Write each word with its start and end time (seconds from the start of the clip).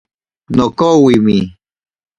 Nokowimi. 0.55 1.37